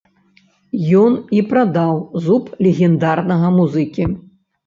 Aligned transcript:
Ён 1.01 1.11
і 1.39 1.41
прадаў 1.51 1.93
зуб 2.27 2.49
легендарнага 2.67 3.47
музыкі. 3.61 4.03